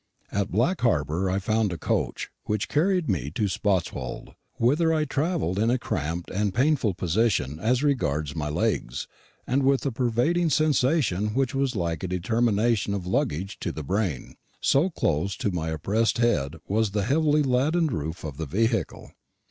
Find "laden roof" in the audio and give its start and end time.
17.43-18.23